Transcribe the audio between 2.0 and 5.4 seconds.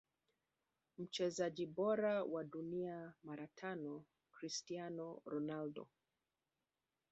wa dunia mara tano Cristiano